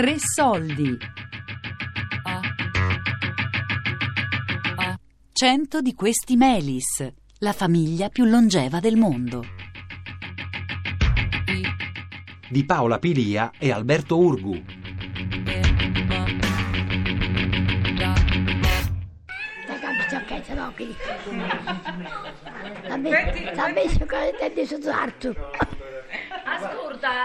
[0.00, 0.96] Tre soldi.
[5.30, 7.06] Cento di questi Melis,
[7.40, 9.44] la famiglia più longeva del mondo.
[12.48, 14.64] di Paola Pilia e Alberto Urgu.
[20.14, 20.94] Che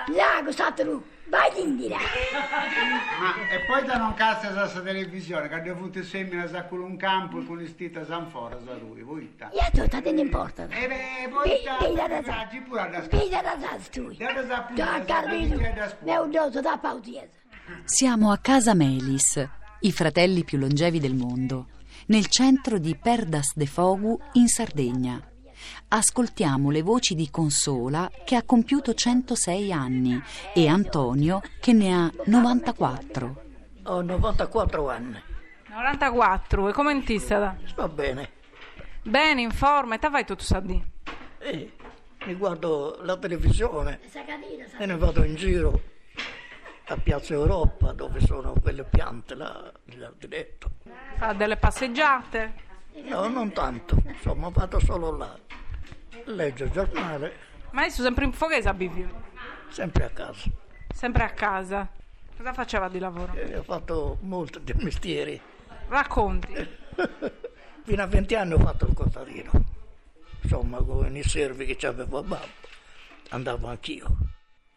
[0.10, 0.42] L'ha
[1.28, 1.98] vai l'indira.
[1.98, 6.98] Ma e poi da non cazzo questa televisione, che ha avuto semmina sa con un
[6.98, 9.49] campo e con l'istita sanfora sa lui, voi sta.
[9.54, 10.68] Io tutta te ne importa.
[10.70, 12.35] E beh, poi sta, Piglia da sa.
[12.35, 14.13] raggi pure alla Piglia da sa, tu.
[14.13, 16.26] Da sa Da da sa pure, da scuola.
[16.26, 17.27] ne ho da pautiesa.
[17.84, 19.44] Siamo a casa Melis,
[19.82, 21.68] i fratelli più longevi del mondo,
[22.07, 25.20] nel centro di Perdas de Fogu in Sardegna.
[25.90, 30.22] Ascoltiamo le voci di Consola che ha compiuto 106 anni
[30.54, 33.44] e Antonio che ne ha 94.
[33.84, 35.21] Ho 94 anni,
[35.70, 37.57] 94, e come ti sta?
[37.66, 38.32] sto bene.
[39.04, 40.84] Bene, in forma, e te vai tutto sadì.
[41.38, 41.72] E
[42.26, 43.99] mi guardo la televisione
[44.79, 45.79] e ne vado in giro
[46.88, 50.72] a Piazza Europa dove sono quelle piante là di giardinetto.
[51.18, 52.63] Fa delle passeggiate.
[53.04, 55.38] No, non tanto, insomma vado solo là.
[56.26, 57.34] Leggo il giornale,
[57.71, 59.24] Ma adesso sempre in foghese a Bivio.
[59.70, 60.49] sempre a casa.
[60.94, 61.88] Sempre a casa.
[62.38, 63.34] Cosa faceva di lavoro?
[63.34, 65.40] E ho fatto molti mestieri.
[65.88, 66.53] Racconti.
[67.84, 69.52] Fino a 20 anni ho fatto il contadino.
[70.41, 72.47] Insomma, con i servi che c'avevo a babbo,
[73.29, 74.18] andavo anch'io.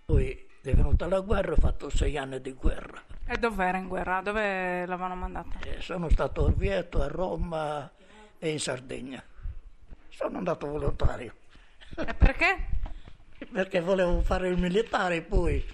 [0.05, 3.03] Poi è venuta la guerra, ho fatto sei anni di guerra.
[3.27, 4.21] E dov'era in guerra?
[4.23, 5.59] Dove l'avevano mandata?
[5.61, 7.91] E sono stato a Orvieto, a Roma
[8.39, 9.23] e in Sardegna.
[10.09, 11.33] Sono andato volontario
[11.97, 12.67] E perché?
[13.53, 15.65] perché volevo fare il militare, poi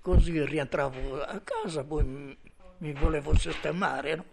[0.00, 2.36] così rientravo a casa, poi
[2.78, 4.14] mi volevo sistemare.
[4.16, 4.24] no?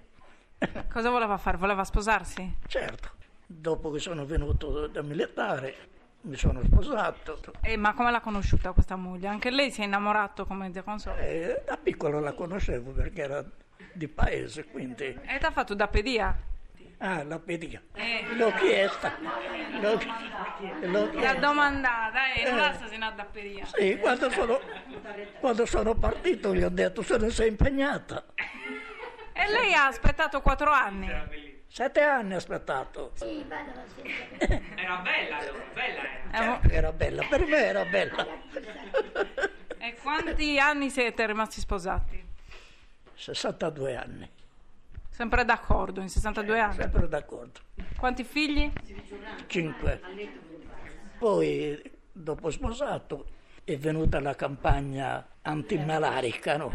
[0.91, 1.57] Cosa voleva fare?
[1.57, 2.57] Voleva sposarsi?
[2.67, 3.09] Certo,
[3.45, 5.89] dopo che sono venuto da militare
[6.21, 7.39] mi sono sposato.
[7.61, 9.27] E ma come l'ha conosciuta questa moglie?
[9.27, 11.17] Anche lei si è innamorato come zia Consola?
[11.17, 13.43] E da piccolo la conoscevo perché era
[13.93, 15.05] di paese, quindi...
[15.05, 16.35] E ti ha fatto da pedia?
[17.03, 17.81] Ah, la pedia.
[17.95, 18.25] Eh.
[18.35, 19.17] L'ho chiesta.
[19.81, 19.99] L'ho,
[20.81, 21.33] l'ho chiesta.
[21.39, 23.65] domandata, eh, non la sa se n'ha da pedia.
[23.65, 24.59] Sì, quando sono,
[25.39, 28.23] quando sono partito gli ho detto se ne sei impegnata.
[29.33, 31.09] E lei ha aspettato quattro anni.
[31.67, 33.13] Sette anni ho aspettato.
[33.17, 35.37] Era bella,
[35.73, 36.37] bella eh.
[36.37, 38.27] E, mo- Era bella, per me era bella.
[39.79, 42.23] e quanti anni siete rimasti sposati?
[43.15, 44.29] 62 anni,
[45.21, 46.73] Sempre d'accordo, in 62 anni.
[46.73, 47.59] sempre d'accordo.
[47.95, 48.71] Quanti figli?
[49.45, 50.01] Cinque.
[51.19, 51.79] Poi,
[52.11, 53.27] dopo sposato,
[53.63, 56.71] è venuta la campagna antimalarica, no?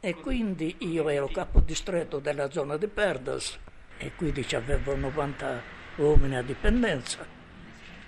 [0.00, 3.58] E quindi io ero capodistretto della zona di Perdas
[3.98, 5.60] e quindi avevo 90
[5.96, 7.18] uomini a dipendenza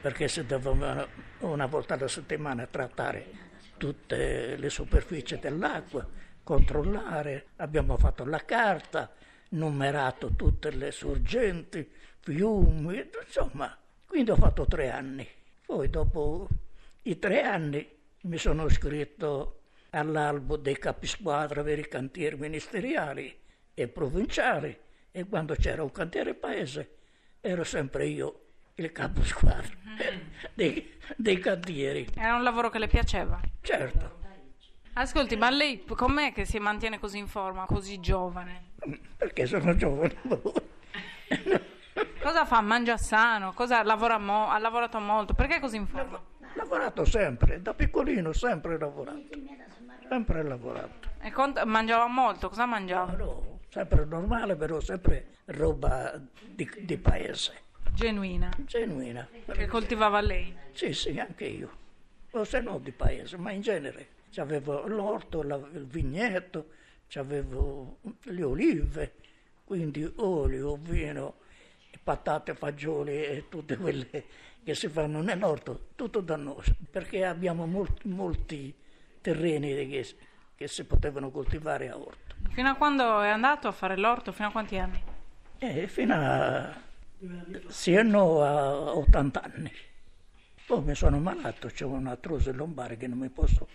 [0.00, 1.06] perché si dovevano
[1.40, 3.26] una volta alla settimana trattare
[3.76, 6.08] tutte le superfici dell'acqua,
[6.42, 9.12] controllare, abbiamo fatto la carta,
[9.54, 11.88] numerato tutte le sorgenti,
[12.20, 13.76] fiumi, insomma,
[14.06, 15.26] quindi ho fatto tre anni.
[15.64, 16.48] Poi dopo
[17.02, 17.86] i tre anni
[18.22, 19.60] mi sono iscritto
[19.90, 23.36] all'albo dei capisquadra per i cantieri ministeriali
[23.74, 24.76] e provinciali
[25.10, 26.96] e quando c'era un cantiere paese
[27.40, 28.40] ero sempre io
[28.76, 29.76] il caposquadra
[30.54, 32.08] dei, dei cantieri.
[32.16, 33.40] Era un lavoro che le piaceva.
[33.60, 34.18] Certo,
[34.96, 38.72] Ascolti, ma lei com'è che si mantiene così in forma, così giovane?
[39.16, 40.14] perché sono giovane.
[42.22, 42.60] Cosa fa?
[42.60, 43.52] Mangia sano?
[43.54, 45.34] Cosa lavora mo- ha lavorato molto?
[45.34, 46.16] Perché è così in forma?
[46.16, 49.20] Ho lavorato sempre, da piccolino sempre lavorato.
[50.08, 51.08] Sempre lavorato.
[51.20, 52.48] E cont- mangiava molto?
[52.48, 53.12] Cosa mangiava?
[53.12, 57.62] No, sempre normale, però sempre roba di, di paese,
[57.92, 58.50] Genuina.
[58.58, 59.26] genuina.
[59.50, 60.54] Che coltivava lei.
[60.72, 61.70] Sì, sì, anche io.
[62.32, 64.08] O se no di paese, ma in genere.
[64.34, 66.70] C'avevo l'orto, la- il vigneto,
[67.06, 69.12] c'avevo le olive,
[69.64, 71.36] quindi olio, vino,
[72.02, 74.24] patate, fagioli e tutte quelle
[74.64, 78.74] che si fanno nell'orto, tutto da noi, perché abbiamo molti, molti
[79.20, 80.04] terreni che,
[80.56, 82.34] che si potevano coltivare a orto.
[82.50, 84.32] Fino a quando è andato a fare l'orto?
[84.32, 85.00] Fino a quanti anni?
[85.58, 86.74] E fino a,
[87.68, 89.70] sì e no, a 80 anni.
[90.66, 93.68] Poi mi sono malato, c'è un'artrosi lombare che non mi posso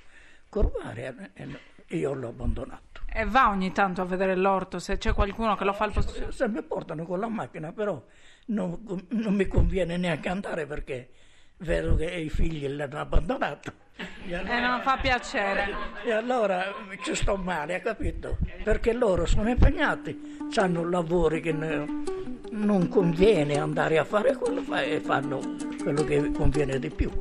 [0.49, 3.01] curvare e io l'ho abbandonato.
[3.11, 6.31] E va ogni tanto a vedere l'orto se c'è qualcuno che lo fa al posto.
[6.31, 8.03] Se mi portano con la macchina, però
[8.47, 11.09] non, non mi conviene neanche andare perché
[11.57, 15.67] vedo che i figli l'hanno abbandonato E E allora, non fa piacere.
[16.05, 16.63] e allora
[17.03, 18.37] ci sto male, hai capito?
[18.63, 25.39] Perché loro sono impegnati, hanno lavori che non conviene andare a fare quello e fanno
[25.81, 27.11] quello che conviene di più.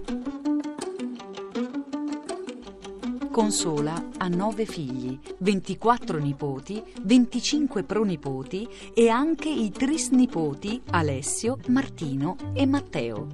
[3.38, 12.66] Consola ha nove figli, 24 nipoti, 25 pronipoti e anche i trisnipoti Alessio, Martino e
[12.66, 13.28] Matteo.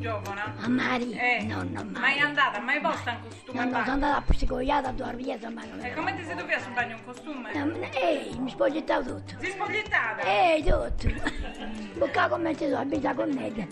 [0.00, 0.42] Giovane.
[0.60, 1.12] A Mari?
[1.12, 2.18] Eh, No, no, mai mai.
[2.20, 5.84] andata, mai posta un costume No, no, sono andata a psicoiata a dormire, ma non
[5.84, 7.52] E come ti sei dovuta sul bagno un costume?
[7.52, 9.34] No, Ehi, mi spogliettavo tutto.
[9.40, 10.20] Si spogliattata?
[10.22, 11.08] Ehi, tutto.
[11.98, 13.68] Bocca come ti sono abita con me.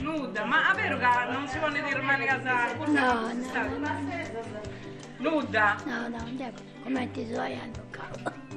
[0.00, 2.74] Nuda, ma è vero che non si vuole dire mai a casa?
[2.86, 4.18] No, no,
[5.18, 5.76] Nuda?
[5.84, 6.52] no, no, non.
[6.82, 8.48] Come ti sono io bocca.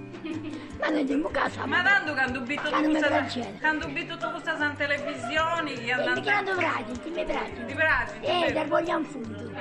[0.80, 1.66] Ma non ti casa.
[1.66, 3.58] Ma tanto che hanno dubito Ma non mi tutto piace.
[3.60, 7.16] che hanno dubito tutto questa in televisioni, che E hanno mi chiamano Brati, ti mi
[7.16, 7.74] Di brati.
[7.74, 9.52] brasi, Eh, che vogliamo fondo.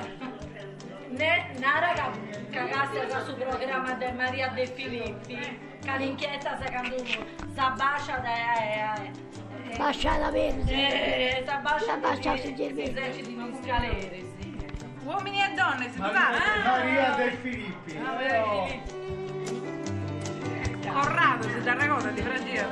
[1.09, 2.11] Ne, Nara ca-
[2.49, 5.37] cagaste ca su programma de Maria De Filippi,
[5.83, 8.31] che l'inchiesta secondo uno, s'abbascia da...
[8.55, 9.11] Eh,
[9.69, 9.77] eh,
[10.17, 10.71] la verde.
[10.71, 11.43] eh,
[12.35, 12.89] di- sui di cervelli.
[12.97, 14.51] eserciti di scaleri, sì.
[15.03, 16.69] Uomini e donne, si Maria, fa?
[16.69, 18.92] Maria del Filippi.
[21.73, 22.67] Corrado, si dà cosa di fragire.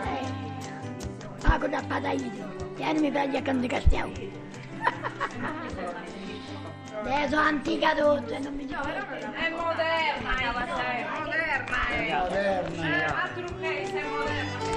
[1.41, 2.59] Pago da pataito.
[2.77, 4.11] E non mi prendi a canto castiamo.
[7.03, 8.93] Adesso antica tutto non mi gioca.
[8.93, 10.97] È moderna, è moderna,
[11.87, 14.70] è Moderna, Eh, altro che sei moderna.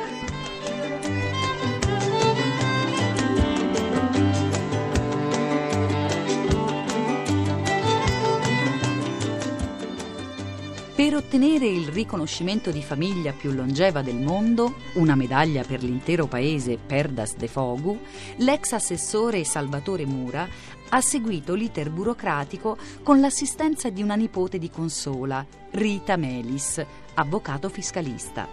[11.04, 16.78] Per ottenere il riconoscimento di famiglia più longeva del mondo, una medaglia per l'intero paese
[16.78, 18.00] Perdas de Fogu,
[18.36, 20.48] l'ex assessore Salvatore Mura
[20.88, 28.48] ha seguito l'iter burocratico con l'assistenza di una nipote di Consola, Rita Melis, avvocato fiscalista.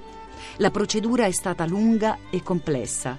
[0.57, 3.17] La procedura è stata lunga e complessa.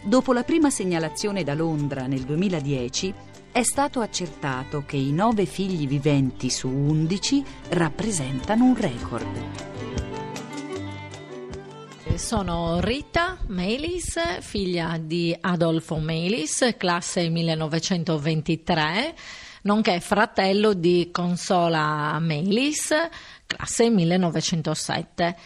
[0.00, 3.12] Dopo la prima segnalazione da Londra nel 2010,
[3.52, 9.26] è stato accertato che i nove figli viventi su undici rappresentano un record.
[12.14, 19.14] Sono Rita Melis, figlia di Adolfo Melis, classe 1923,
[19.62, 22.90] nonché fratello di Consola Melis,
[23.46, 25.36] classe 1907.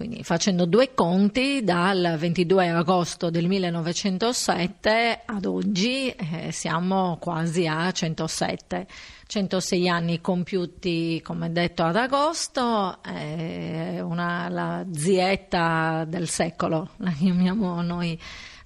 [0.00, 7.92] Quindi facendo due conti, dal 22 agosto del 1907 ad oggi eh, siamo quasi a
[7.92, 8.86] 107.
[9.26, 17.82] 106 anni compiuti, come detto, ad agosto, eh, una, la zietta del secolo, la chiamiamo
[17.82, 18.18] noi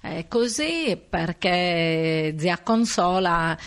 [0.03, 3.57] eh, così, perché zia Consola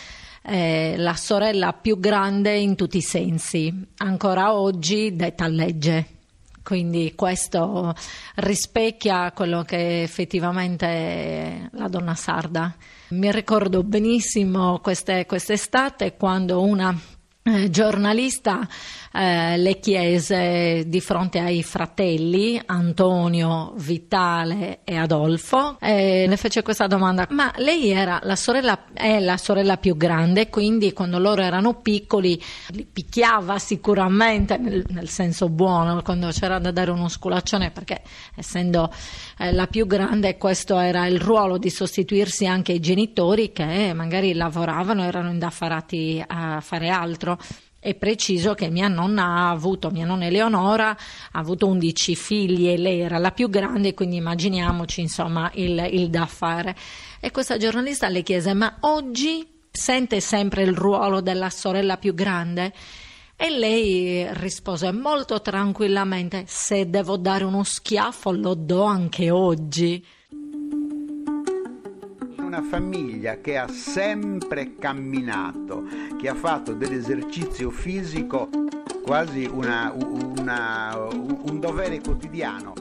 [0.41, 6.17] è la sorella più grande in tutti i sensi, ancora oggi detta legge.
[6.69, 7.95] Quindi questo
[8.35, 12.77] rispecchia quello che effettivamente è la donna sarda.
[13.09, 16.95] Mi ricordo benissimo queste, quest'estate quando una
[17.49, 18.69] eh, giornalista
[19.13, 26.87] eh, le chiese di fronte ai fratelli Antonio, Vitale e Adolfo, eh, le fece questa
[26.87, 31.81] domanda: ma lei era la sorella, è la sorella più grande, quindi quando loro erano
[31.81, 38.03] piccoli li picchiava sicuramente nel, nel senso buono, quando c'era da dare uno sculaccione, perché
[38.35, 38.93] essendo
[39.39, 44.35] eh, la più grande questo era il ruolo di sostituirsi anche ai genitori che magari
[44.35, 47.38] lavoravano, erano indaffarati a fare altro.
[47.81, 52.77] È preciso che mia nonna ha avuto, mia nonna Eleonora ha avuto 11 figli e
[52.77, 56.75] lei era la più grande, quindi immaginiamoci insomma il, il da fare.
[57.21, 62.73] E questa giornalista le chiese: Ma oggi sente sempre il ruolo della sorella più grande?
[63.37, 70.05] E lei rispose molto tranquillamente: Se devo dare uno schiaffo, lo do anche oggi.
[72.49, 75.85] Una famiglia che ha sempre camminato,
[76.19, 78.49] che ha fatto dell'esercizio fisico
[79.03, 82.73] quasi una- una- un dovere quotidiano.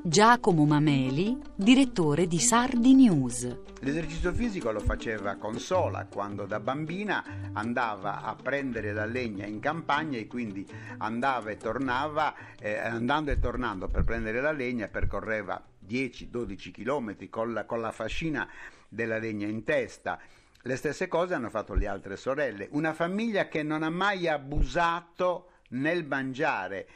[0.00, 3.62] Giacomo Mameli, direttore di Sardi News.
[3.80, 10.18] L'esercizio fisico lo faceva Consola quando da bambina andava a prendere la legna in campagna
[10.18, 10.64] e quindi
[10.98, 17.52] andava e tornava, eh, andando e tornando per prendere la legna percorreva 10-12 km con
[17.52, 18.48] la, con la fascina
[18.88, 20.18] della legna in testa.
[20.62, 22.68] Le stesse cose hanno fatto le altre sorelle.
[22.72, 26.88] Una famiglia che non ha mai abusato nel mangiare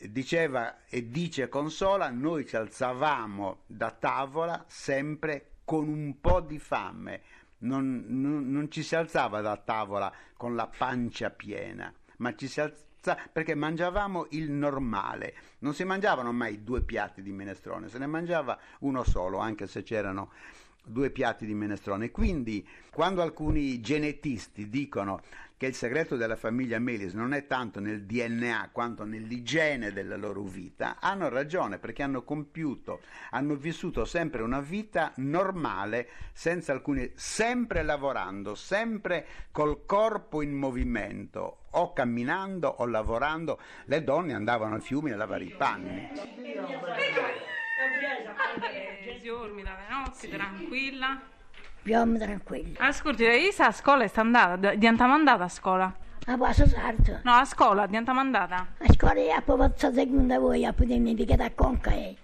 [0.00, 7.22] diceva e dice Consola, noi ci alzavamo da tavola sempre con un po' di fame,
[7.58, 12.60] non, non, non ci si alzava da tavola con la pancia piena, ma ci si
[12.60, 12.84] alzava
[13.32, 18.58] perché mangiavamo il normale, non si mangiavano mai due piatti di minestrone, se ne mangiava
[18.80, 20.32] uno solo, anche se c'erano
[20.86, 22.10] due piatti di minestrone.
[22.10, 25.20] Quindi, quando alcuni genetisti dicono
[25.56, 30.42] che il segreto della famiglia Melis non è tanto nel DNA quanto nell'igiene della loro
[30.42, 33.00] vita, hanno ragione perché hanno compiuto,
[33.30, 41.64] hanno vissuto sempre una vita normale, senza alcuni, sempre lavorando, sempre col corpo in movimento,
[41.70, 43.58] o camminando o lavorando.
[43.86, 46.10] Le donne andavano al fiume a lavare i panni.
[49.22, 51.20] Dormi dalle notti, tranquilla.
[51.82, 52.78] Piombo tranquillo.
[52.78, 55.94] Ascolti, Isa a scuola sta andata, diventiamo andata a scuola?
[56.24, 57.20] A posto sarto.
[57.22, 58.66] No, a scuola, diventiamo andata?
[58.78, 62.16] A scuola io poi faccio seconda voi, a poter mi pigliare a conca e...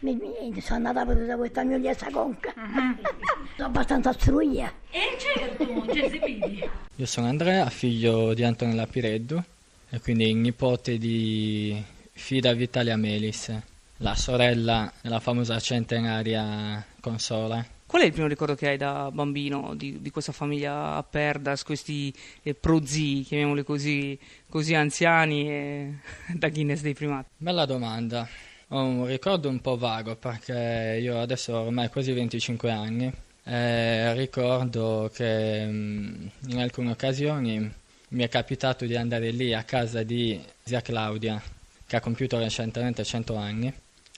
[0.00, 2.52] Mi, mi, sono andata a poter questa mia liesa conca.
[3.56, 4.72] sono abbastanza struia.
[4.90, 6.68] E certo, Gesepini.
[6.96, 9.42] Io sono Andrea, figlio di Antonella Pireddu
[9.88, 17.64] e quindi nipote di Fida Vitalia Melis, la sorella della famosa centenaria Consola.
[17.86, 21.62] Qual è il primo ricordo che hai da bambino di, di questa famiglia a Perdas,
[21.62, 25.94] questi eh, prozii, chiamiamoli così, così anziani e
[26.34, 27.28] da Guinness dei primati?
[27.36, 28.26] Bella domanda.
[28.68, 33.12] Ho un ricordo un po' vago perché io adesso ho ormai quasi 25 anni
[33.44, 37.72] e ricordo che mh, in alcune occasioni
[38.08, 41.40] mi è capitato di andare lì a casa di zia Claudia,
[41.86, 43.72] che ha compiuto recentemente 100 anni,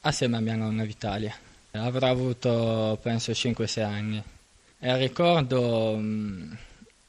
[0.07, 1.35] assieme a mia nonna Vitalia.
[1.73, 4.23] Avrò avuto penso 5-6 anni
[4.79, 6.59] e ricordo mh,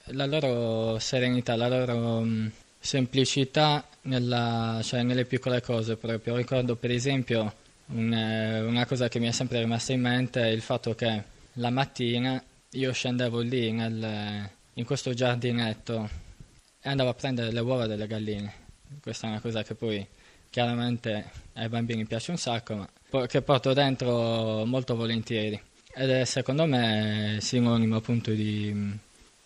[0.06, 6.36] la loro serenità, la loro mh, semplicità nella, cioè, nelle piccole cose proprio.
[6.36, 7.54] Ricordo per esempio
[7.94, 11.24] eh, una cosa che mi è sempre rimasta in mente è il fatto che
[11.54, 16.10] la mattina io scendevo lì nel, in questo giardinetto
[16.82, 18.66] e andavo a prendere le uova delle galline.
[19.02, 20.06] Questa è una cosa che poi
[20.50, 22.76] chiaramente ai bambini piace un sacco,
[23.10, 25.60] ma che porto dentro molto volentieri.
[25.94, 28.96] Ed è secondo me sinonimo appunto di,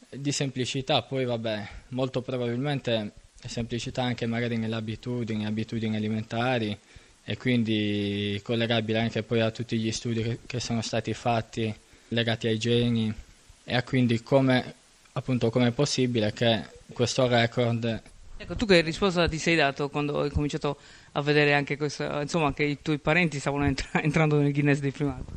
[0.09, 3.13] di semplicità, poi vabbè, molto probabilmente
[3.47, 6.77] semplicità anche magari nelle abitudini, abitudini alimentari
[7.23, 11.73] e quindi collegabile anche poi a tutti gli studi che, che sono stati fatti
[12.09, 13.13] legati ai geni.
[13.63, 14.75] E a quindi come
[15.13, 18.01] appunto come è possibile che questo record
[18.41, 20.75] Ecco, tu che risposta ti sei dato quando hai cominciato
[21.11, 24.89] a vedere anche questo, insomma, che i tuoi parenti stavano entra- entrando nel Guinness dei
[24.89, 25.31] primati?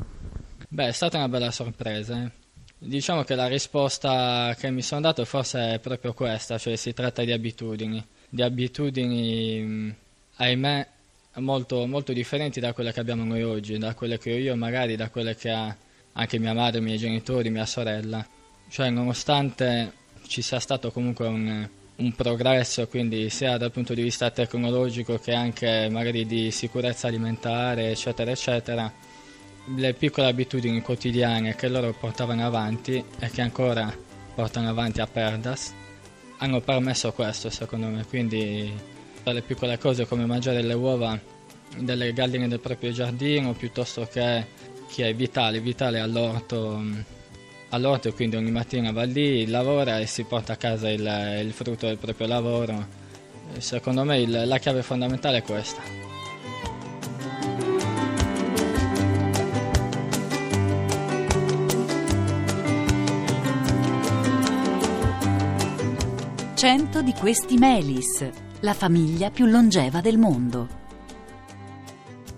[0.67, 2.23] Beh, è stata una bella sorpresa.
[2.23, 2.31] Eh.
[2.79, 7.23] Diciamo che la risposta che mi sono dato forse è proprio questa, cioè si tratta
[7.23, 9.95] di abitudini, di abitudini,
[10.37, 10.87] ahimè,
[11.35, 14.95] molto, molto differenti da quelle che abbiamo noi oggi, da quelle che ho io magari,
[14.95, 15.75] da quelle che ha
[16.13, 18.27] anche mia madre, i miei genitori, mia sorella.
[18.67, 19.93] Cioè, nonostante
[20.25, 25.33] ci sia stato comunque un un progresso, quindi sia dal punto di vista tecnologico che
[25.33, 28.91] anche magari di sicurezza alimentare, eccetera, eccetera,
[29.75, 33.93] le piccole abitudini quotidiane che loro portavano avanti e che ancora
[34.35, 35.73] portano avanti a Perdas
[36.37, 38.05] hanno permesso questo, secondo me.
[38.05, 38.71] Quindi
[39.23, 41.19] le piccole cose come mangiare le uova
[41.77, 44.45] delle galline del proprio giardino piuttosto che
[44.87, 46.83] chi è vitale, vitale all'orto
[47.75, 51.85] all'orto quindi ogni mattina va lì, lavora e si porta a casa il, il frutto
[51.85, 53.03] del proprio lavoro.
[53.57, 55.81] Secondo me il, la chiave fondamentale è questa.
[66.55, 68.27] Cento di questi Melis,
[68.61, 70.67] la famiglia più longeva del mondo.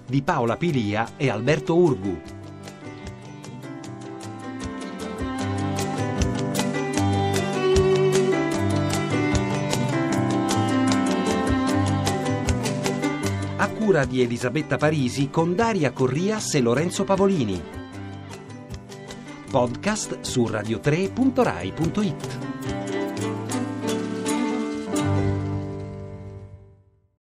[0.08, 2.20] Di Paola Pilia e Alberto Urgu.
[13.88, 17.64] Cura di Elisabetta Parisi con Daria Corrias e Lorenzo Pavolini.
[19.50, 22.77] Podcast su radio3.rai.it.